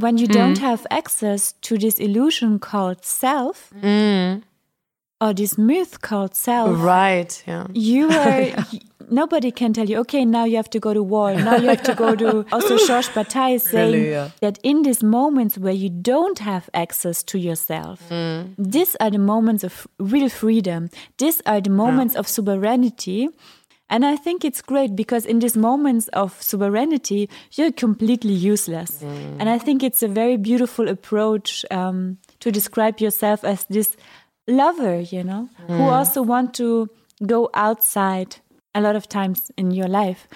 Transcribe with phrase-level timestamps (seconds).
[0.00, 3.72] when you don't have access to this illusion called self
[5.22, 7.42] or this myth called self, Right.
[7.46, 7.66] Yeah.
[7.74, 11.34] you are y- nobody can tell you okay now you have to go to war
[11.34, 14.30] now you have to go to also Georges Bataille is saying Really, yeah.
[14.40, 18.54] that in these moments where you don't have access to yourself Mm.
[18.56, 23.28] these are the moments of real freedom these are the moments of sovereignty
[23.90, 29.02] and I think it's great because in these moments of sovereignty, you're completely useless.
[29.02, 29.36] Mm.
[29.40, 33.96] And I think it's a very beautiful approach um, to describe yourself as this
[34.48, 35.92] lover, you know, who Mm.
[35.98, 36.88] also want to
[37.26, 38.36] go outside
[38.74, 40.26] a lot of times in your life.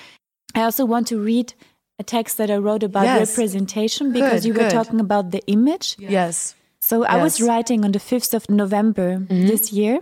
[0.54, 1.54] I also want to read
[1.98, 3.30] a text that I wrote about Yes.
[3.30, 4.72] representation because Good, you were good.
[4.72, 5.96] talking about the image.
[5.98, 6.54] Yes.
[6.80, 10.00] So I was writing on the 5th of November this year.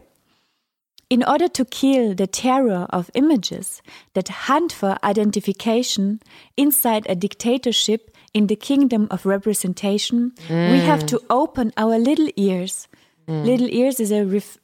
[1.12, 3.82] In order to kill the terror of images
[4.14, 6.20] that hunt for identification
[6.56, 10.86] inside a dictatorship in the kingdom of representation, we mm.
[10.86, 12.88] have to open our little ears.
[13.28, 13.44] Mm.
[13.44, 14.56] Little ears is a ref-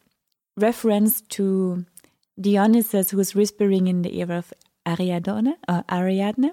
[0.57, 1.85] reference to
[2.41, 4.55] Dionysus who's whispering in the ear of
[4.87, 6.53] Ariadne, or Ariadne.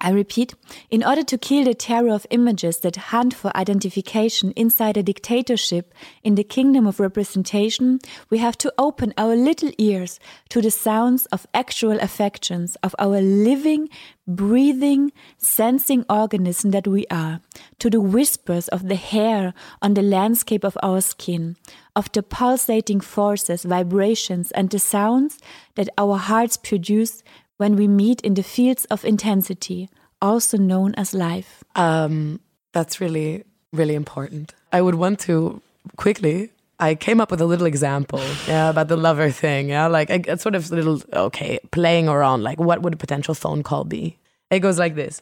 [0.00, 0.54] I repeat,
[0.90, 5.92] in order to kill the terror of images that hunt for identification inside a dictatorship
[6.22, 7.98] in the kingdom of representation,
[8.30, 13.20] we have to open our little ears to the sounds of actual affections of our
[13.20, 13.90] living,
[14.26, 17.40] breathing, sensing organism that we are,
[17.78, 21.56] to the whispers of the hair on the landscape of our skin,
[21.94, 25.38] of the pulsating forces, vibrations, and the sounds
[25.74, 27.22] that our hearts produce
[27.60, 29.90] when we meet in the fields of intensity,
[30.22, 31.62] also known as life.
[31.76, 32.40] Um,
[32.72, 34.54] that's really, really important.
[34.72, 35.60] I would want to
[35.98, 36.48] quickly.
[36.78, 40.22] I came up with a little example, yeah, about the lover thing, yeah, like a,
[40.32, 44.16] a sort of little, okay, playing around, like what would a potential phone call be?
[44.50, 45.20] It goes like this: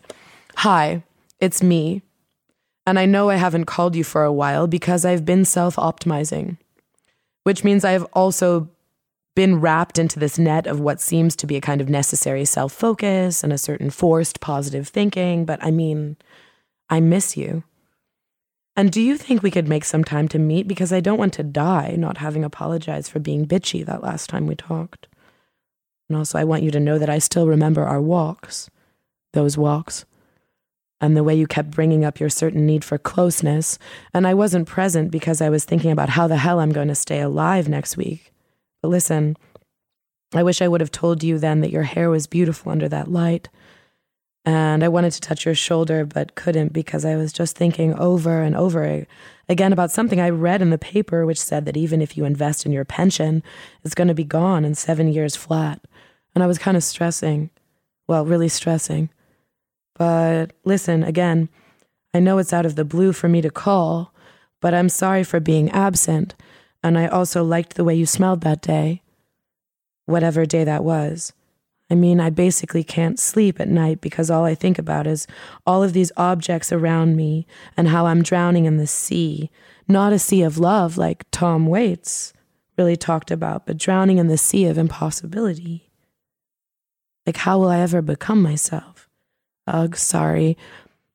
[0.59, 1.03] Hi,
[1.41, 2.03] it's me,
[2.87, 6.57] and I know I haven't called you for a while because I've been self-optimizing,
[7.43, 8.69] which means I've also
[9.39, 12.73] been wrapped into this net of what seems to be a kind of necessary self
[12.73, 15.45] focus and a certain forced positive thinking.
[15.45, 16.17] But I mean,
[16.91, 17.63] I miss you.
[18.75, 20.67] And do you think we could make some time to meet?
[20.67, 24.49] Because I don't want to die not having apologized for being bitchy that last time
[24.49, 25.07] we talked.
[26.09, 28.69] And also, I want you to know that I still remember our walks,
[29.35, 30.05] those walks,
[31.01, 33.79] and the way you kept bringing up your certain need for closeness.
[34.13, 36.97] And I wasn't present because I was thinking about how the hell I'm going to
[36.97, 38.33] stay alive next week.
[38.83, 39.37] But listen,
[40.35, 43.11] I wish I would have told you then that your hair was beautiful under that
[43.11, 43.49] light.
[44.45, 48.41] And I wanted to touch your shoulder, but couldn't because I was just thinking over
[48.41, 49.07] and over
[49.49, 52.65] again about something I read in the paper, which said that even if you invest
[52.65, 53.43] in your pension,
[53.85, 55.81] it's going to be gone in seven years flat.
[56.35, 57.51] And I was kind of stressing.
[58.07, 59.11] Well, really stressing.
[59.97, 61.49] But listen, again,
[62.15, 64.15] I know it's out of the blue for me to call,
[64.61, 66.35] but I'm sorry for being absent.
[66.83, 69.03] And I also liked the way you smelled that day,
[70.07, 71.33] whatever day that was.
[71.91, 75.27] I mean, I basically can't sleep at night because all I think about is
[75.67, 77.47] all of these objects around me
[77.77, 79.51] and how I'm drowning in the sea.
[79.89, 82.35] Not a sea of love like Tom Waits
[82.77, 85.91] really talked about, but drowning in the sea of impossibility.
[87.27, 89.09] Like, how will I ever become myself?
[89.67, 90.57] Ugh, sorry.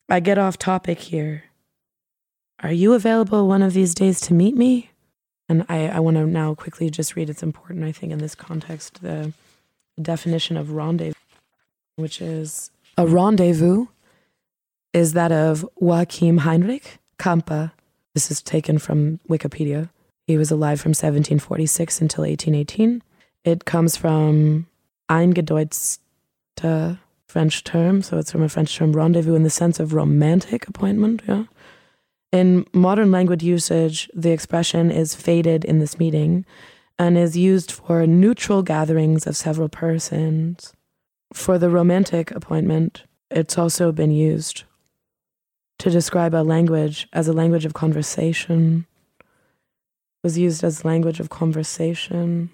[0.09, 1.45] I get off topic here.
[2.61, 4.91] Are you available one of these days to meet me?
[5.53, 8.33] And I, I want to now quickly just read, it's important, I think, in this
[8.33, 9.33] context, the
[10.01, 11.13] definition of rendezvous,
[11.95, 13.85] which is a rendezvous
[14.93, 17.71] is that of Joachim Heinrich Campe.
[18.15, 19.89] This is taken from Wikipedia.
[20.25, 23.03] He was alive from 1746 until 1818.
[23.43, 24.65] It comes from
[25.07, 26.97] eingedeutete
[27.27, 31.21] French term, so it's from a French term rendezvous in the sense of romantic appointment,
[31.27, 31.43] yeah.
[32.33, 36.47] In modern language usage, the expression is faded in this meeting
[36.97, 40.73] and is used for neutral gatherings of several persons.
[41.31, 44.63] For the romantic appointment, it's also been used
[45.77, 48.87] to describe a language as a language of conversation.
[49.19, 49.25] It
[50.23, 52.49] was used as language of conversation.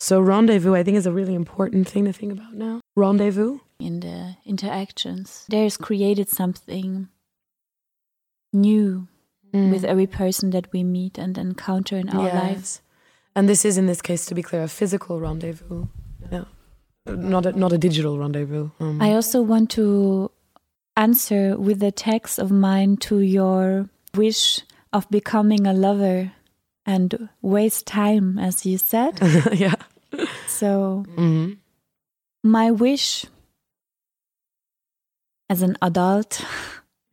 [0.00, 2.80] So rendezvous, I think, is a really important thing to think about now.
[2.96, 3.58] Rendezvous.
[3.78, 7.08] In the interactions, there's created something
[8.54, 9.08] new
[9.52, 12.34] with every person that we meet and encounter in our Yes.
[12.34, 12.82] lives.
[13.36, 15.86] And this is, in this case, to be clear, a physical rendezvous.
[16.32, 16.44] Yeah.
[17.06, 18.70] Not a, not a digital rendezvous.
[18.80, 20.30] Um, I also want to
[20.96, 24.60] answer with a text of mine to your wish
[24.92, 26.32] of becoming a lover
[26.86, 29.18] and waste time, as you said.
[29.52, 29.74] yeah.
[30.48, 31.58] So, Mhm.
[32.42, 33.26] my wish
[35.50, 36.44] as an adult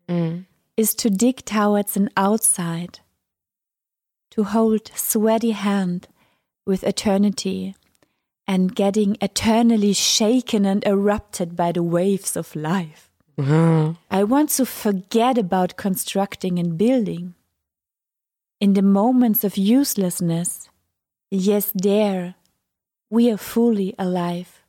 [0.10, 0.46] Mm.
[0.78, 3.00] Is to dig towards an outside,
[4.32, 6.08] to hold sweaty hand
[6.66, 7.76] with eternity
[8.48, 13.10] and getting eternally shaken and erupted by the waves of life.
[13.38, 13.98] Mhm.
[14.10, 17.36] I want to forget about constructing and building.
[18.60, 20.70] In the moments of uselessness,
[21.30, 22.36] yes, there,
[23.10, 24.64] we are fully alive.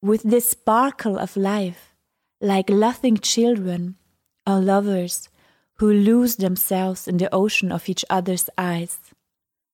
[0.00, 1.94] With this sparkle of life,
[2.40, 3.96] like laughing children
[4.46, 5.28] or lovers
[5.76, 8.98] who lose themselves in the ocean of each other's eyes,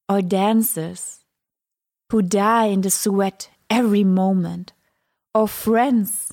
[0.09, 1.21] or dancers
[2.11, 4.73] who die in the sweat every moment,
[5.35, 6.33] or friends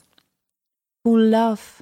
[1.03, 1.81] who love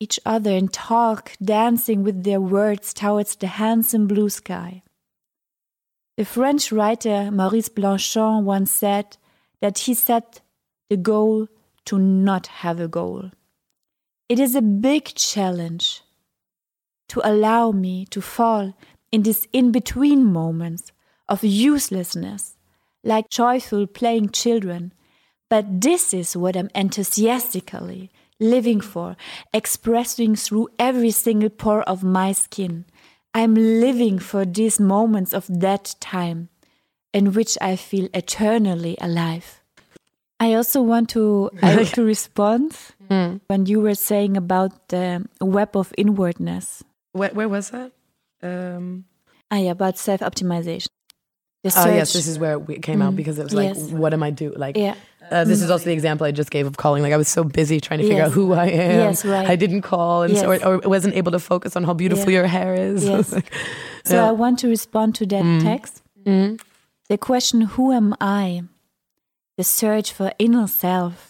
[0.00, 4.82] each other and talk, dancing with their words towards the handsome blue sky.
[6.16, 9.16] The French writer Maurice Blanchot once said
[9.60, 10.40] that he set
[10.88, 11.48] the goal
[11.86, 13.30] to not have a goal.
[14.30, 16.02] It is a big challenge
[17.08, 18.74] to allow me to fall
[19.10, 20.92] in these in between moments
[21.28, 22.56] of uselessness,
[23.02, 24.92] like joyful playing children.
[25.48, 29.16] But this is what I'm enthusiastically living for,
[29.52, 32.84] expressing through every single pore of my skin.
[33.34, 36.50] I'm living for these moments of that time
[37.12, 39.60] in which I feel eternally alive.
[40.38, 42.76] I also want to, I want to respond
[43.10, 46.84] when you were saying about the web of inwardness.
[47.12, 47.92] Where, where was that?
[48.42, 49.04] Um,
[49.52, 50.86] Ah, yeah, about self optimization.
[51.76, 53.90] Oh, yes, this is where it came out because it was like, Yes.
[53.90, 54.50] what am I do?
[54.56, 54.94] Like, Yeah.
[55.30, 57.02] uh, this is also the example I just gave of calling.
[57.02, 58.28] Like, I was so busy trying to figure Yes.
[58.28, 59.00] out who I am.
[59.10, 59.46] Yes, right.
[59.46, 62.38] I didn't call, and so, or, or wasn't able to focus on how beautiful Yeah.
[62.38, 63.04] your hair is.
[63.04, 63.32] Yes.
[63.34, 63.52] Like,
[64.04, 64.28] So Yeah.
[64.28, 66.00] I want to respond to that text.
[66.24, 66.58] mm,
[67.10, 68.62] The question, Who am I?
[69.58, 71.29] The search for inner self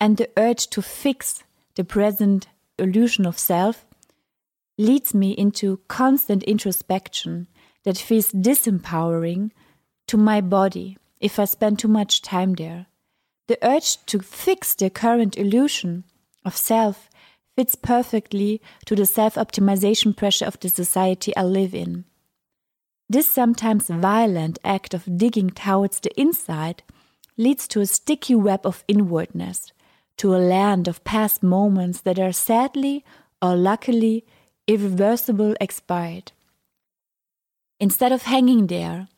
[0.00, 1.44] and the urge to fix
[1.74, 2.48] the present
[2.78, 3.84] illusion of self
[4.78, 7.46] leads me into constant introspection
[7.84, 9.50] that feels disempowering
[10.06, 12.86] to my body if I spend too much time there.
[13.46, 16.04] The urge to fix the current illusion
[16.44, 17.10] of self
[17.56, 22.04] fits perfectly to the self optimization pressure of the society I live in.
[23.08, 26.82] This sometimes violent act of digging towards the inside
[27.36, 29.72] leads to a sticky web of inwardness,
[30.20, 33.02] to a land of past moments that are sadly
[33.40, 34.22] or luckily
[34.66, 36.30] irreversible expired.
[37.80, 39.08] Instead of hanging there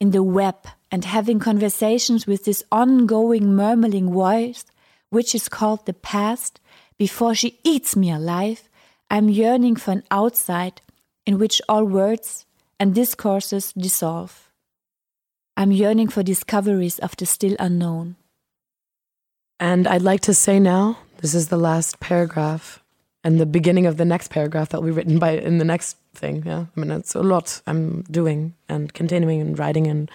[0.00, 4.64] in the web and having conversations with this ongoing murmuring voice,
[5.10, 6.58] which is called the past,
[6.96, 8.66] before she eats me alive,
[9.10, 10.80] I'm yearning for an outside
[11.26, 12.46] in which all words
[12.80, 14.50] and discourses dissolve.
[15.54, 18.16] I'm yearning for discoveries of the still unknown.
[19.58, 22.82] And I'd like to say now, this is the last paragraph
[23.24, 25.96] and the beginning of the next paragraph that will be written by in the next
[26.14, 26.42] thing.
[26.46, 26.66] Yeah.
[26.76, 29.86] I mean, it's a lot I'm doing and continuing and writing.
[29.86, 30.10] And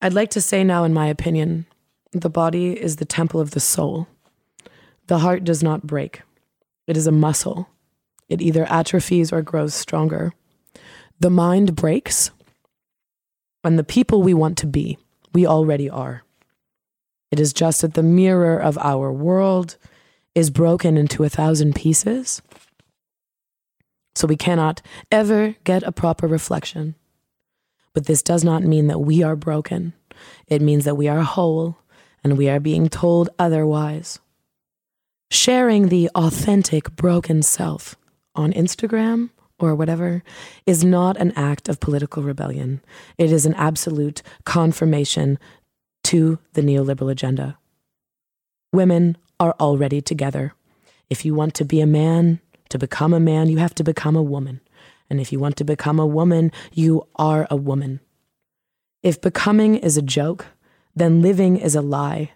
[0.00, 1.66] I'd like to say now, in my opinion,
[2.12, 4.06] the body is the temple of the soul.
[5.08, 6.22] The heart does not break,
[6.86, 7.68] it is a muscle.
[8.26, 10.32] It either atrophies or grows stronger.
[11.20, 12.30] The mind breaks,
[13.62, 14.96] and the people we want to be,
[15.34, 16.23] we already are.
[17.34, 19.76] It is just that the mirror of our world
[20.36, 22.40] is broken into a thousand pieces.
[24.14, 26.94] So we cannot ever get a proper reflection.
[27.92, 29.94] But this does not mean that we are broken.
[30.46, 31.76] It means that we are whole
[32.22, 34.20] and we are being told otherwise.
[35.32, 37.96] Sharing the authentic broken self
[38.36, 40.22] on Instagram or whatever
[40.66, 42.80] is not an act of political rebellion.
[43.18, 45.36] It is an absolute confirmation
[46.04, 47.58] to the neoliberal agenda.
[48.72, 50.54] Women are already together.
[51.10, 54.16] If you want to be a man, to become a man, you have to become
[54.16, 54.60] a woman.
[55.10, 58.00] And if you want to become a woman, you are a woman.
[59.02, 60.46] If becoming is a joke,
[60.96, 62.32] then living is a lie,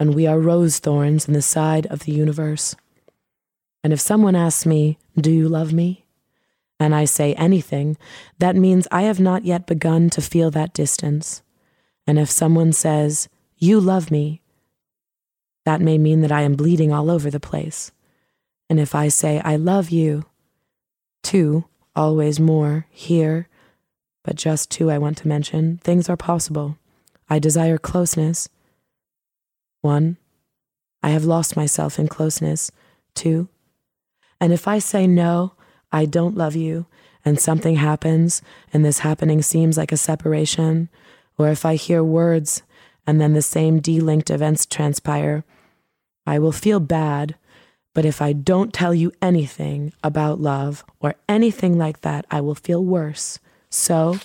[0.00, 2.74] and we are rose thorns in the side of the universe.
[3.84, 6.04] And if someone asks me, Do you love me?
[6.80, 7.96] and I say anything,
[8.38, 11.42] that means I have not yet begun to feel that distance.
[12.08, 14.40] And if someone says, You love me,
[15.66, 17.92] that may mean that I am bleeding all over the place.
[18.70, 20.24] And if I say, I love you,
[21.22, 23.48] two, always more, here,
[24.24, 26.78] but just two I want to mention, things are possible.
[27.28, 28.48] I desire closeness.
[29.82, 30.16] One,
[31.02, 32.70] I have lost myself in closeness.
[33.14, 33.48] Two,
[34.40, 35.52] and if I say no,
[35.92, 36.86] I don't love you,
[37.22, 38.40] and something happens,
[38.72, 40.88] and this happening seems like a separation,
[41.38, 42.62] or if I hear words
[43.06, 45.44] and then the same delinked events transpire,
[46.26, 47.36] I will feel bad,
[47.94, 52.54] But if I don't tell you anything about love or anything like that, I will
[52.54, 53.40] feel worse.
[53.70, 54.20] So,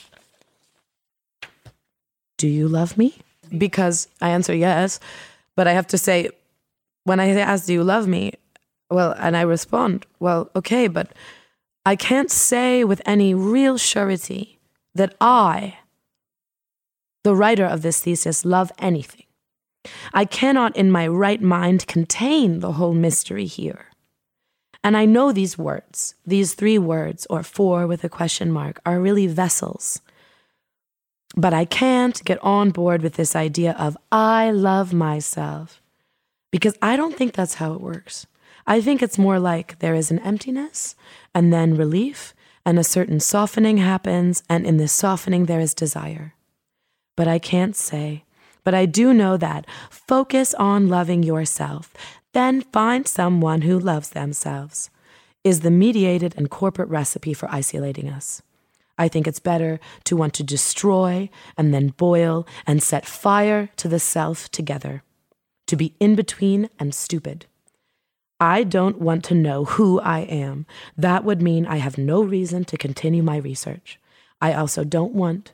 [2.38, 3.18] do you love me?
[3.58, 5.00] Because I answer yes,
[5.56, 6.30] but I have to say,
[7.04, 8.34] when I ask, Do you love me?
[8.92, 11.12] Well, and I respond, Well, okay, but
[11.84, 14.60] I can't say with any real surety
[14.94, 15.78] that I,
[17.24, 19.26] the writer of this thesis, love anything.
[20.14, 23.88] I cannot in my right mind contain the whole mystery here.
[24.84, 29.00] And I know these words, these three words, or four with a question mark, are
[29.00, 30.02] really vessels.
[31.36, 35.82] But I can't get on board with this idea of I love myself
[36.52, 38.28] because I don't think that's how it works.
[38.68, 40.96] I think it's more like there is an emptiness
[41.34, 42.34] and then relief,
[42.66, 46.34] and a certain softening happens, and in this softening, there is desire.
[47.16, 48.24] But I can't say.
[48.64, 51.94] But I do know that focus on loving yourself,
[52.34, 54.90] then find someone who loves themselves,
[55.44, 58.42] is the mediated and corporate recipe for isolating us.
[58.98, 63.88] I think it's better to want to destroy and then boil and set fire to
[63.88, 65.04] the self together,
[65.68, 67.46] to be in between and stupid.
[68.40, 70.66] I don't want to know who I am.
[70.98, 74.00] That would mean I have no reason to continue my research.
[74.42, 75.54] I also don't want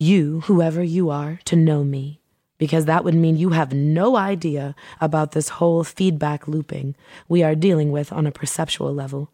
[0.00, 2.20] you, whoever you are, to know me,
[2.58, 6.96] because that would mean you have no idea about this whole feedback looping
[7.28, 9.30] we are dealing with on a perceptual level.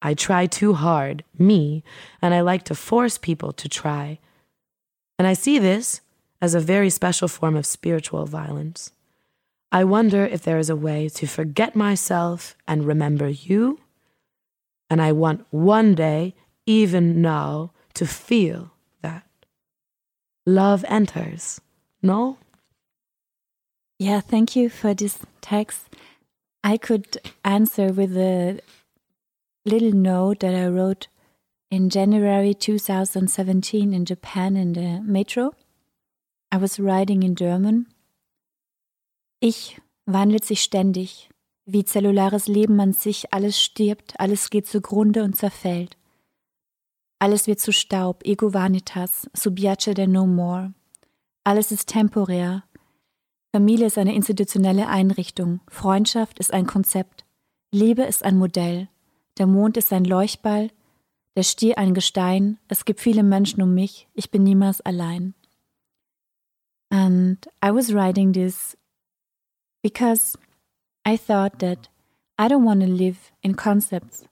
[0.00, 1.82] I try too hard, me,
[2.22, 4.18] and I like to force people to try.
[5.18, 6.02] And I see this
[6.40, 8.92] as a very special form of spiritual violence.
[9.72, 13.80] I wonder if there is a way to forget myself and remember you.
[14.88, 16.34] And I want one day,
[16.66, 18.73] even now, to feel.
[20.46, 21.60] Love enters.
[22.02, 22.38] No?
[23.98, 25.88] Yeah, thank you for this text.
[26.62, 28.60] I could answer with a
[29.64, 31.08] little note that I wrote
[31.70, 35.54] in January 2017 in Japan in the metro.
[36.52, 37.86] I was writing in German
[39.46, 41.28] Ich wandelt sich ständig,
[41.66, 45.98] wie zellulares Leben an sich, alles stirbt, alles geht zugrunde und zerfällt.
[47.24, 50.74] Alles wird zu Staub, ego vanitas, subiace de no more.
[51.42, 52.64] Alles ist temporär.
[53.50, 57.24] Familie ist eine institutionelle Einrichtung, Freundschaft ist ein Konzept,
[57.72, 58.88] Liebe ist ein Modell,
[59.38, 60.70] der Mond ist ein Leuchtball,
[61.34, 65.32] der Stier ein Gestein, es gibt viele Menschen um mich, ich bin niemals allein.
[66.90, 68.76] And I was writing this
[69.82, 70.36] because
[71.08, 71.88] I thought that
[72.38, 74.26] I don't want to live in concepts.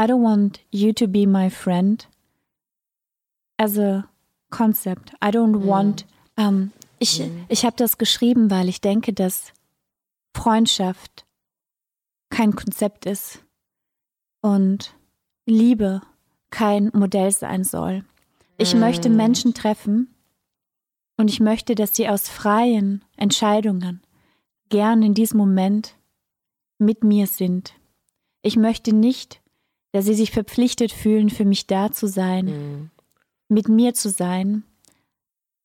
[0.00, 2.06] I don't want you to be my friend
[3.58, 4.08] as a
[4.50, 5.12] concept.
[5.20, 5.66] I don't mm.
[5.66, 6.06] want.
[6.38, 7.44] Um, ich mm.
[7.50, 9.52] ich habe das geschrieben, weil ich denke, dass
[10.34, 11.26] Freundschaft
[12.30, 13.44] kein Konzept ist
[14.40, 14.94] und
[15.44, 16.00] Liebe
[16.48, 18.02] kein Modell sein soll.
[18.56, 18.78] Ich mm.
[18.78, 20.14] möchte Menschen treffen
[21.18, 24.00] und ich möchte, dass sie aus freien Entscheidungen
[24.70, 25.94] gern in diesem Moment
[26.78, 27.74] mit mir sind.
[28.40, 29.42] Ich möchte nicht,
[29.92, 32.90] dass sie sich verpflichtet fühlen, für mich da zu sein, mhm.
[33.48, 34.64] mit mir zu sein,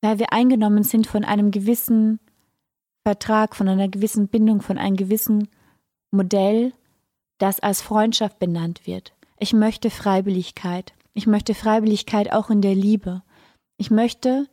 [0.02, 2.20] weil wir eingenommen sind von einem gewissen
[3.04, 5.48] Vertrag, von einer gewissen Bindung, von einem gewissen
[6.10, 6.72] Modell,
[7.38, 9.14] das als Freundschaft benannt wird.
[9.38, 10.94] Ich möchte Freiwilligkeit.
[11.14, 13.22] Ich möchte Freiwilligkeit auch in der Liebe.
[13.76, 14.48] Ich möchte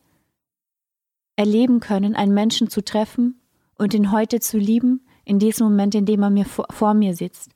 [1.35, 3.41] erleben können, einen Menschen zu treffen
[3.75, 7.15] und ihn heute zu lieben, in diesem Moment, in dem er mir vor, vor mir
[7.15, 7.52] sitzt.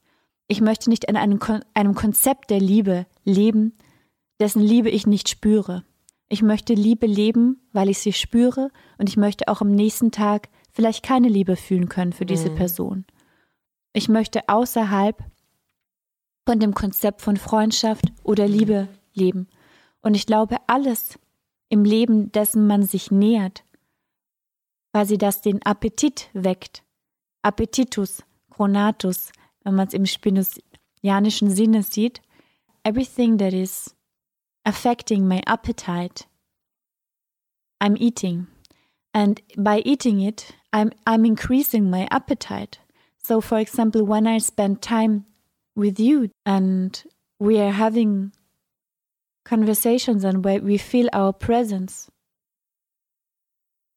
[0.48, 1.40] Ich möchte nicht in einem,
[1.74, 3.78] einem Konzept der Liebe leben,
[4.40, 5.84] dessen Liebe ich nicht spüre.
[6.30, 10.50] Ich möchte Liebe leben, weil ich sie spüre und ich möchte auch am nächsten Tag
[10.72, 12.56] vielleicht keine Liebe fühlen können für diese mhm.
[12.56, 13.06] Person.
[13.94, 15.24] Ich möchte außerhalb
[16.46, 19.48] von dem Konzept von Freundschaft oder Liebe leben.
[20.02, 21.20] Und ich glaube, alles
[21.70, 23.64] im Leben, dessen man sich nähert,
[24.94, 26.84] quasi das den Appetit weckt.
[27.42, 29.32] Appetitus, Chronatus,
[29.68, 32.22] wenn man es im spinozianischen Sinne sieht.
[32.84, 33.94] Everything that is
[34.64, 36.26] affecting my appetite,
[37.82, 38.48] I'm eating.
[39.14, 42.80] And by eating it, I'm, I'm increasing my appetite.
[43.18, 45.26] So, for example, when I spend time
[45.76, 47.04] with you and
[47.38, 48.32] we are having
[49.44, 52.10] conversations and where we feel our presence,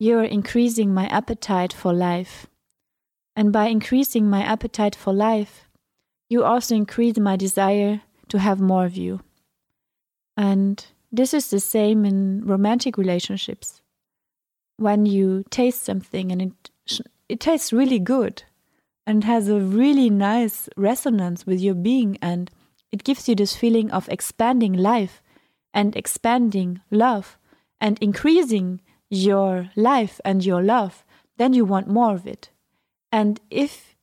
[0.01, 2.49] you're increasing my appetite for life.
[3.41, 5.67] And by increasing my appetite for life,
[6.29, 9.21] you also increase my desire to have more of you.
[10.37, 13.81] And this is the same in romantic relationships.
[14.77, 16.71] When you taste something and it
[17.31, 18.43] it tastes really good,
[19.07, 22.51] and has a really nice resonance with your being and
[22.93, 25.23] it gives you this feeling of expanding life
[25.73, 27.39] and expanding love
[27.81, 31.07] and increasing your life and your love,
[31.39, 32.51] then you want more of it.
[33.13, 33.97] And if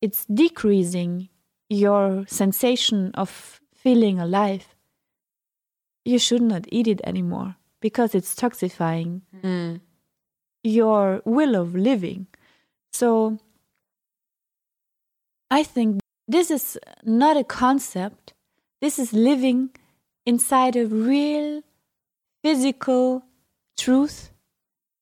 [0.00, 1.28] it's decreasing
[1.68, 4.74] your sensation of feeling alive,
[6.04, 9.80] you should not eat it anymore because it's toxifying Mm.
[10.62, 12.26] your will of living.
[12.92, 13.38] So
[15.50, 18.34] I think this is not a concept,
[18.80, 19.70] this is living
[20.26, 21.62] inside a real
[22.42, 23.24] physical
[23.76, 24.30] truth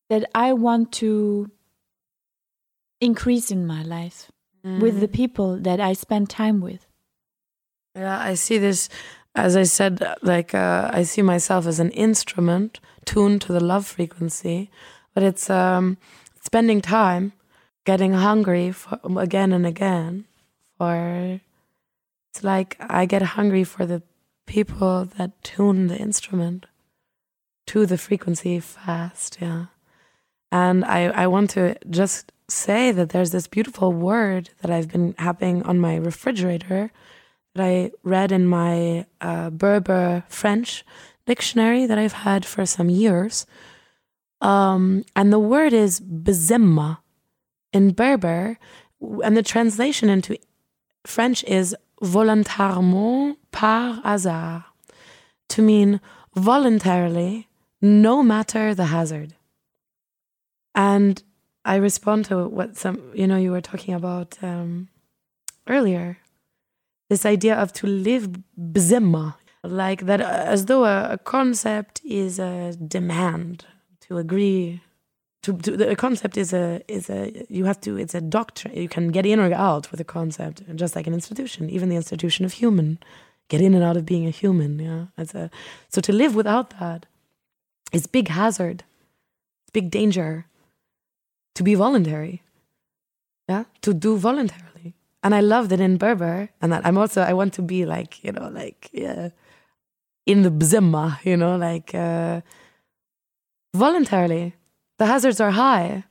[0.09, 1.51] that I want to
[3.01, 4.31] increase in my life
[4.81, 6.87] with the people that I spend time with.
[7.95, 8.89] Yeah, I see this,
[9.35, 13.87] as I said, like uh, I see myself as an instrument tuned to the love
[13.87, 14.71] frequency,
[15.15, 15.97] but it's um,
[16.43, 17.33] spending time
[17.85, 20.27] getting hungry for again and again.
[20.77, 21.41] For
[22.31, 24.03] it's like I get hungry for the
[24.47, 26.67] people that tune the instrument
[27.67, 29.39] to the frequency fast.
[29.41, 29.67] Yeah,
[30.53, 35.15] and I I want to just say that there's this beautiful word that I've been
[35.19, 36.91] having on my refrigerator
[37.55, 40.85] that I read in my uh, Berber French
[41.27, 43.47] dictionary that I've had for some years.
[44.41, 46.99] Um, and the word is bezimma
[47.73, 48.59] in Berber,
[49.01, 50.39] and the translation into
[51.05, 54.65] French is volontairement par hasard,
[55.49, 56.01] to mean
[56.35, 57.49] voluntarily,
[57.83, 59.35] no matter the hazard.
[60.75, 61.23] And
[61.69, 64.89] I respond to what some, you know, you were talking about um,
[65.69, 66.17] earlier.
[67.11, 72.39] This idea of to live bzimma, like that, uh, as though a, a concept is
[72.39, 73.67] a demand
[74.01, 74.81] to agree.
[75.43, 78.75] To, to the concept is a is a you have to it's a doctrine.
[78.75, 81.97] You can get in or out with a concept just like an institution even the
[81.97, 82.99] institution of human.
[83.49, 85.05] Get in and out of being a human yeah.
[85.17, 85.49] It's a
[85.89, 87.07] so to live without that
[87.93, 88.83] is big hazard
[89.73, 90.49] big danger
[91.59, 92.43] to be voluntary.
[93.49, 94.95] Yeah to do voluntarily.
[95.23, 98.13] And i love that in berber and that i'm also i want to be like
[98.25, 99.31] you know like yeah
[100.33, 102.41] in the bzimma you know like uh
[103.75, 104.55] voluntarily.
[104.99, 106.05] The hazards are high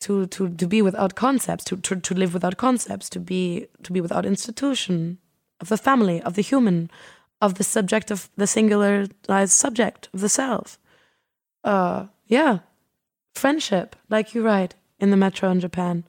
[0.00, 3.92] to to to be without concepts to, to to live without concepts to be to
[3.92, 5.18] be without institution
[5.60, 6.90] of the family of the human
[7.40, 10.78] of the subject of the singularized subject of the self.
[11.64, 12.58] Uh yeah
[13.38, 16.04] friendship like you write in the metro in japan.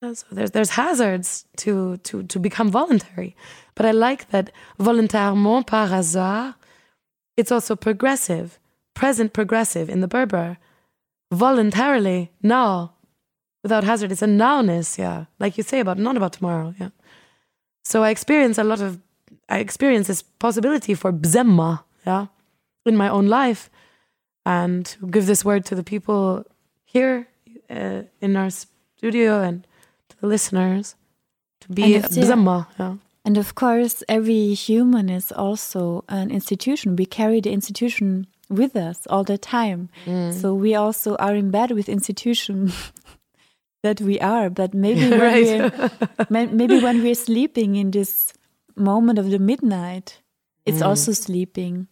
[0.00, 3.36] So there's there's hazards to to to become voluntary.
[3.74, 6.54] But i like that volontairement par hasard
[7.36, 8.58] it's also progressive
[8.94, 10.58] present progressive in the berber.
[11.32, 12.94] Voluntarily now
[13.62, 15.26] without hazard it's a nowness yeah.
[15.38, 16.90] Like you say about not about tomorrow yeah.
[17.84, 19.00] So i experience a lot of
[19.48, 22.26] i experience this possibility for bzemma yeah
[22.84, 23.70] in my own life.
[24.44, 26.44] And give this word to the people
[26.92, 27.26] here
[27.70, 29.66] uh, in our studio and
[30.08, 30.94] to the listeners
[31.60, 32.64] to be And it's, uh, yeah.
[32.78, 36.96] yeah And of course, every human is also an institution.
[36.96, 39.88] We carry the institution with us all the time.
[40.06, 40.32] Mm.
[40.32, 42.72] So we also are in bed with institution
[43.82, 44.50] that we are.
[44.50, 45.72] But maybe when Right.
[46.28, 48.32] we're, maybe when we're sleeping in this
[48.76, 50.20] moment of the midnight,
[50.66, 50.86] it's mm.
[50.86, 51.86] also sleeping.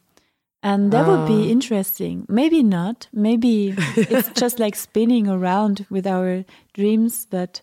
[0.63, 1.53] And that would be ah.
[1.53, 2.27] interesting.
[2.29, 3.09] Maybe not.
[3.13, 6.45] Maybe it's just like spinning around with our
[6.75, 7.27] dreams.
[7.31, 7.63] But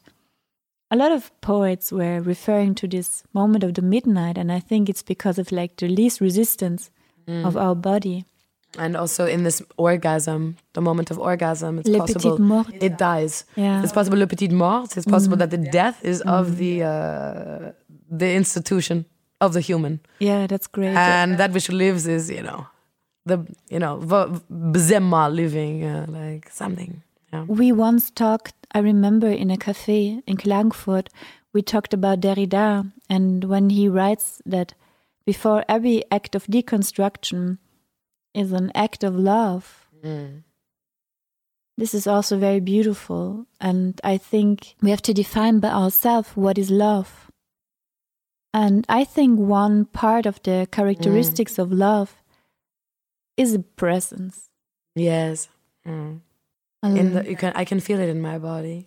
[0.90, 4.38] a lot of poets were referring to this moment of the midnight.
[4.38, 6.90] And I think it's because of like the least resistance
[7.28, 7.46] mm.
[7.46, 8.26] of our body.
[8.78, 12.68] and also in this orgasm the moment of orgasm it's Le possible mort.
[12.82, 13.82] it dies Yeah.
[13.84, 15.40] it's possible le petit mort it's possible mm.
[15.40, 16.58] that the death is of mm.
[16.58, 17.72] the uh,
[18.10, 19.06] the institution
[19.40, 20.96] of the human Yeah, that's great.
[20.96, 22.68] and that which lives is you know
[23.28, 23.38] the
[23.70, 23.94] you know
[24.76, 26.92] bzemma living uh, like something
[27.34, 31.08] yeah We once talked, I remember in a cafe in Klagenfurt,
[31.54, 34.74] we talked about Derrida, and when he writes that
[35.26, 37.58] before every act of deconstruction
[38.34, 39.90] is an act of love,
[41.78, 43.46] this is also very beautiful.
[43.60, 47.30] And I think we have to define by ourselves what is love.
[48.54, 52.16] And I think one part of the characteristics of love
[53.38, 54.50] is a presence.
[54.96, 55.50] yes
[55.88, 56.20] Mm.
[56.84, 58.86] In the you can I can feel it in my body,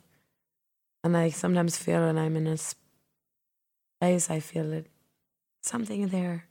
[1.03, 4.87] and I sometimes feel when I'm in a space I feel it
[5.63, 6.45] something there.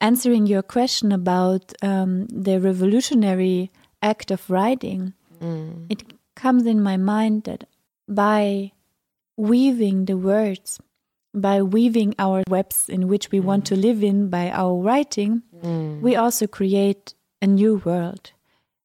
[0.00, 3.70] answering your question about um, the revolutionary
[4.02, 5.86] act of writing, Mm.
[5.88, 6.02] it
[6.34, 7.64] comes in my mind that
[8.08, 8.72] by
[9.36, 10.80] weaving the words,
[11.34, 15.42] by weaving our webs in which we want to live in by our writing,
[16.02, 18.32] we also create a new world.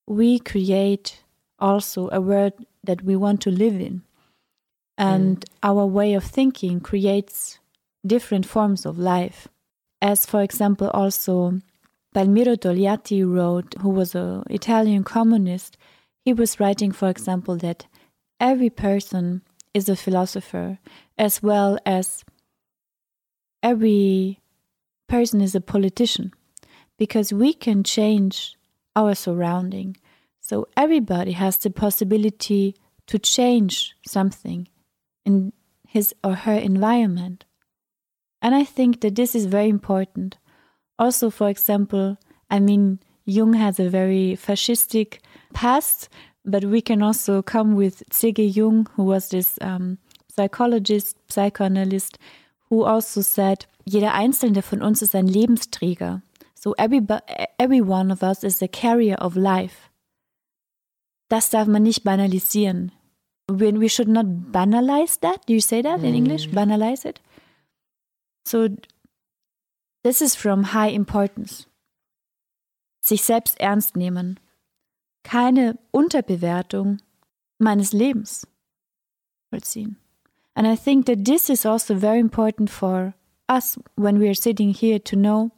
[0.07, 1.23] We create
[1.59, 4.01] also a world that we want to live in.
[4.97, 5.49] And mm.
[5.61, 7.59] our way of thinking creates
[8.05, 9.47] different forms of life.
[10.01, 11.61] As, for example, also
[12.15, 15.77] Palmiro Togliatti wrote, who was an Italian communist,
[16.25, 17.85] he was writing, for example, that
[18.39, 19.43] every person
[19.73, 20.79] is a philosopher,
[21.17, 22.23] as well as
[23.61, 24.39] every
[25.07, 26.33] person is a politician,
[26.97, 28.55] because we can change
[28.95, 29.97] our surrounding.
[30.41, 32.75] So everybody has the possibility
[33.07, 34.67] to change something
[35.25, 35.53] in
[35.87, 37.45] his or her environment.
[38.41, 40.37] And I think that this is very important.
[40.99, 42.17] Also, for example,
[42.49, 45.19] I mean, Jung has a very fascistic
[45.53, 46.09] past,
[46.45, 48.45] but we can also come with C.G.
[48.45, 49.97] Jung, who was this um,
[50.29, 52.17] psychologist, psychoanalyst,
[52.69, 56.21] who also said, jeder einzelne von uns ist ein Lebensträger.
[56.67, 56.99] So every,
[57.57, 59.89] every one of us is a carrier of life.
[61.29, 62.91] Das darf man nicht banalisieren.
[63.49, 65.45] When we should not banalize that.
[65.45, 66.49] Do you say that in English?
[66.49, 66.55] Mm.
[66.55, 67.21] Banalize it?
[68.43, 68.67] So
[70.03, 71.67] this is from high importance.
[73.01, 74.37] Sich selbst ernst nehmen.
[75.23, 76.99] Keine Unterbewertung
[77.59, 78.45] meines Lebens
[79.53, 79.95] vollziehen.
[80.53, 83.13] And I think that this is also very important for
[83.47, 85.51] us when we are sitting here to know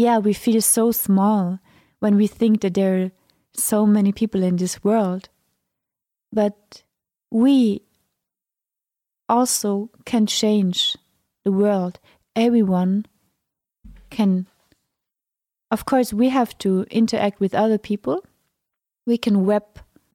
[0.00, 1.58] yeah, we feel so small
[1.98, 3.10] when we think that there are
[3.52, 5.28] so many people in this world.
[6.32, 6.82] But
[7.30, 7.82] we
[9.28, 10.96] also can change
[11.44, 12.00] the world.
[12.34, 13.04] Everyone
[14.08, 14.46] can.
[15.70, 18.24] Of course, we have to interact with other people.
[19.06, 19.64] We can web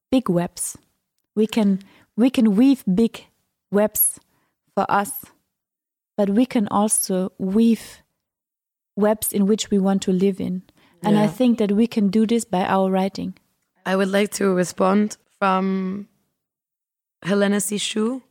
[0.09, 0.77] big webs.
[1.35, 1.79] We can
[2.17, 3.25] we can weave big
[3.71, 4.19] webs
[4.73, 5.11] for us,
[6.17, 8.01] but we can also weave
[8.95, 10.63] webs in which we want to live in.
[11.03, 13.37] And I think that we can do this by our writing.
[13.85, 16.07] I would like to respond from
[17.23, 18.23] Hélène Cixous,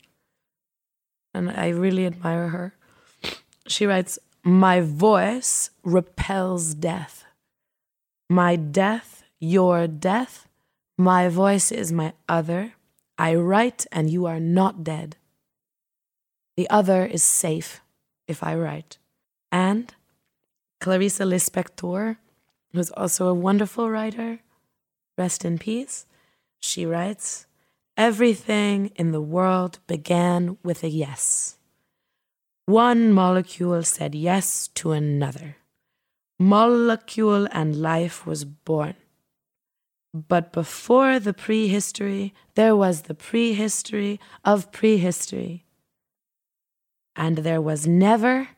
[1.33, 2.75] and I really admire her.
[3.69, 7.25] She writes, My voice repels death.
[8.29, 10.49] My death, your death.
[10.99, 12.73] My voice is my other.
[13.17, 15.17] I write, and you are not dead.
[16.57, 17.81] The other is safe
[18.27, 18.99] if I write.
[19.53, 19.95] And
[20.81, 22.17] Clarice Lispector,
[22.73, 24.41] who's also a wonderful writer,
[25.17, 26.07] rest in peace.
[26.61, 27.47] She writes,
[27.97, 31.59] Everything in the world began with a yes.
[32.67, 35.57] One molecule said yes to another.
[36.39, 38.97] Molecule and life was born.
[40.13, 45.67] But before the prehistory, there was the prehistory of prehistory.
[47.15, 48.49] And there was never,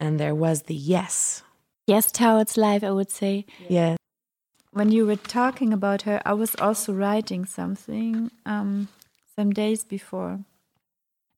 [0.00, 1.42] and there was the yes.
[1.86, 3.44] Yes, towards life, I would say.
[3.68, 3.96] Yeah.
[4.72, 8.88] When you were talking about her, I was also writing something um,
[9.36, 10.44] some days before.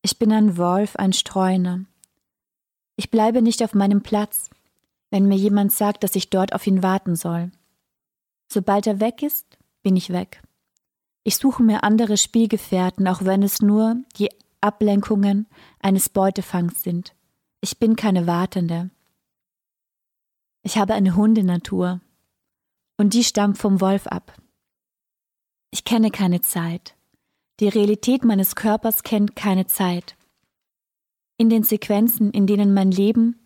[0.02, 1.86] Ich bin ein Wolf, ein Streuner.
[2.96, 4.50] Ich bleibe nicht auf meinem Platz,
[5.10, 7.50] wenn mir jemand sagt, dass ich dort auf ihn warten soll.
[8.52, 9.46] Sobald er weg ist,
[9.82, 10.42] bin ich weg.
[11.24, 14.28] Ich suche mir andere Spielgefährten, auch wenn es nur die
[14.60, 15.46] Ablenkungen
[15.80, 17.14] eines Beutefangs sind.
[17.60, 18.90] Ich bin keine Wartende.
[20.66, 22.00] Ich habe eine Hundenatur.
[22.96, 24.34] Und die stammt vom Wolf ab.
[25.70, 26.96] Ich kenne keine Zeit.
[27.60, 30.16] Die Realität meines Körpers kennt keine Zeit.
[31.36, 33.38] In den Sequenzen, in denen mein Leben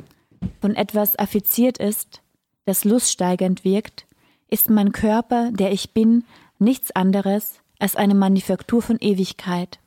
[0.60, 2.22] von etwas affiziert ist,
[2.66, 4.06] das luststeigernd wirkt,
[4.46, 6.24] ist mein Körper, der ich bin,
[6.60, 9.80] nichts anderes als eine Manufaktur von Ewigkeit.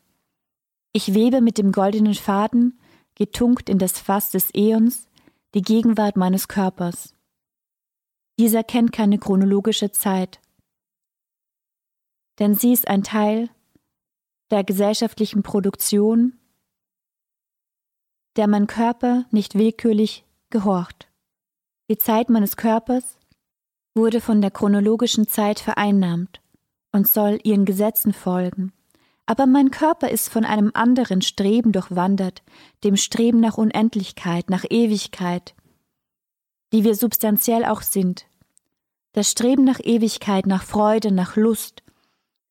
[0.92, 2.78] Ich webe mit dem goldenen Faden,
[3.16, 5.08] getunkt in das Fass des Äons,
[5.54, 7.16] die Gegenwart meines Körpers.
[8.40, 10.40] Dieser kennt keine chronologische Zeit,
[12.40, 13.50] denn sie ist ein Teil
[14.50, 16.40] der gesellschaftlichen Produktion,
[18.36, 21.08] der mein Körper nicht willkürlich gehorcht.
[21.90, 23.18] Die Zeit meines Körpers
[23.94, 26.42] wurde von der chronologischen Zeit vereinnahmt
[26.92, 28.72] und soll ihren Gesetzen folgen.
[29.26, 32.44] Aber mein Körper ist von einem anderen Streben durchwandert,
[32.84, 35.54] dem Streben nach Unendlichkeit, nach Ewigkeit,
[36.72, 38.26] die wir substanziell auch sind.
[39.14, 41.84] Das Streben nach Ewigkeit, nach Freude, nach Lust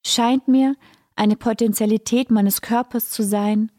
[0.05, 0.77] scheint mir
[1.17, 3.71] eine Potentialität meines Körpers zu sein,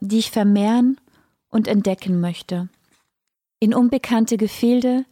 [0.00, 1.00] die ich vermehren
[1.48, 2.68] und entdecken möchte.
[3.60, 5.04] In unbekannte Gefilde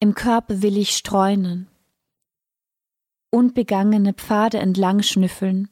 [0.00, 1.68] im Körper will ich streunen,
[3.30, 5.68] unbegangene Pfade entlang schnüffeln,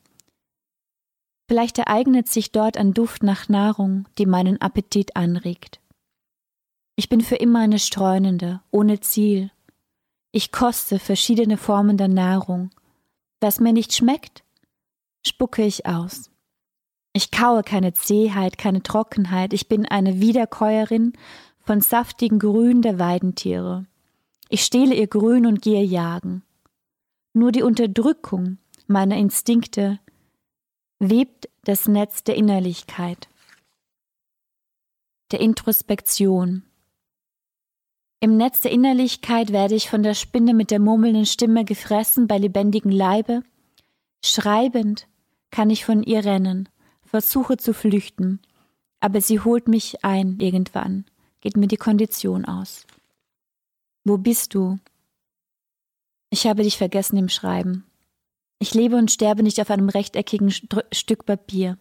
[1.53, 5.81] Vielleicht ereignet sich dort ein Duft nach Nahrung, die meinen Appetit anregt.
[6.97, 9.51] Ich bin für immer eine Streunende, ohne Ziel.
[10.31, 12.71] Ich koste verschiedene Formen der Nahrung.
[13.41, 14.45] Was mir nicht schmeckt,
[15.27, 16.31] spucke ich aus.
[17.15, 21.13] Ich kaue keine Zähheit, keine Trockenheit, ich bin eine Wiederkäuerin
[21.61, 23.87] von saftigen Grün der Weidentiere.
[24.49, 26.43] Ich stehle ihr Grün und gehe jagen.
[27.35, 29.99] Nur die Unterdrückung meiner Instinkte
[30.99, 33.29] webt das Netz der Innerlichkeit,
[35.31, 36.65] der Introspektion.
[38.23, 42.39] Im Netz der Innerlichkeit werde ich von der Spinne mit der murmelnden Stimme gefressen bei
[42.39, 43.43] lebendigem Leibe.
[44.25, 45.09] Schreibend
[45.51, 46.69] kann ich von ihr rennen,
[47.05, 48.39] versuche zu flüchten,
[49.01, 51.05] aber sie holt mich ein irgendwann,
[51.41, 52.87] geht mir die Kondition aus.
[54.05, 54.79] Wo bist du?
[56.31, 57.91] Ich habe dich vergessen im Schreiben.
[58.61, 61.77] Ich lebe und sterbe nicht auf einem rechteckigen St Stück Papier.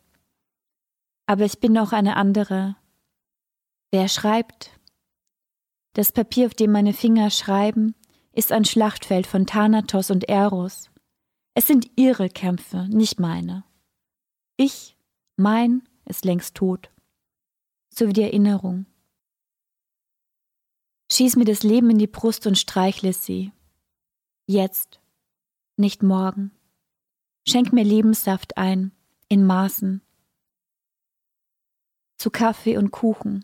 [1.27, 2.77] Aber ich bin auch eine andere.
[3.91, 4.71] Wer schreibt?
[5.93, 7.95] Das Papier, auf dem meine Finger schreiben,
[8.31, 10.89] ist ein Schlachtfeld von Thanatos und Eros.
[11.53, 13.65] Es sind ihre Kämpfe, nicht meine.
[14.55, 14.95] Ich,
[15.35, 16.89] mein, ist längst tot.
[17.89, 18.85] So wie die Erinnerung.
[21.11, 23.51] Schieß mir das Leben in die Brust und streichle sie.
[24.45, 25.01] Jetzt,
[25.75, 26.51] nicht morgen.
[27.45, 28.93] Schenk mir Lebenssaft ein,
[29.27, 30.01] in Maßen.
[32.17, 33.43] Zu Kaffee und Kuchen.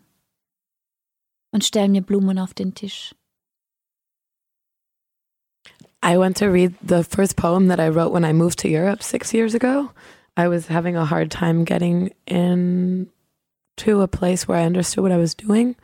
[1.58, 3.16] Und stell mir Blumen auf den Tisch.
[6.04, 9.02] I want to read the first poem that I wrote when I moved to Europe
[9.02, 9.90] six years ago.
[10.38, 13.10] I was having a hard time getting in
[13.78, 15.76] to a place where I understood what I was doing.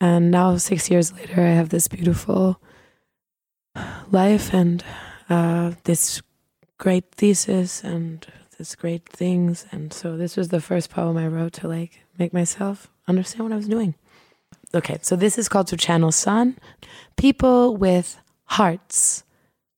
[0.00, 2.58] And now, six years later, I have this beautiful
[4.10, 4.82] life and
[5.28, 6.22] uh, this
[6.78, 9.66] great thesis and this great things.
[9.70, 13.52] And so, this was the first poem I wrote to like make myself understand what
[13.52, 13.96] I was doing.
[14.74, 16.58] Okay, so this is called To Channel Sun.
[17.16, 19.22] People with hearts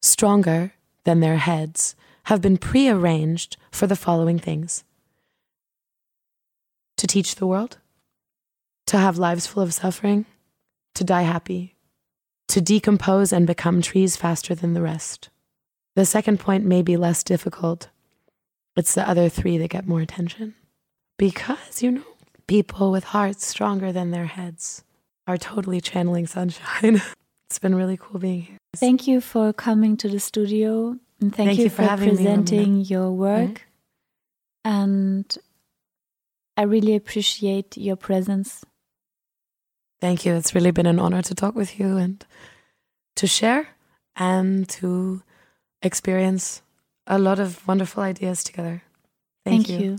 [0.00, 0.72] stronger
[1.04, 4.85] than their heads have been prearranged for the following things
[6.96, 7.76] to teach the world,
[8.87, 10.24] to have lives full of suffering,
[10.94, 11.76] to die happy,
[12.48, 15.28] to decompose and become trees faster than the rest.
[15.94, 17.90] The second point may be less difficult.
[18.76, 20.54] It's the other three that get more attention.
[21.18, 22.02] Because, you know,
[22.46, 24.85] people with hearts stronger than their heads
[25.26, 27.02] are totally channeling sunshine.
[27.50, 28.58] it's been really cool being here.
[28.76, 32.08] Thank you for coming to the studio and thank, Thank you, you for for, having
[32.10, 33.50] me, presenting your work.
[33.50, 33.60] Mhm.
[34.64, 35.38] And
[36.56, 38.64] I really appreciate your presence.
[40.00, 40.34] Thank you.
[40.34, 42.24] It's really been an honor to talk with you and
[43.16, 43.68] to share
[44.14, 45.22] and to
[45.82, 46.62] experience
[47.06, 48.82] a lot of wonderful ideas together.
[49.44, 49.98] Thank, Thank you.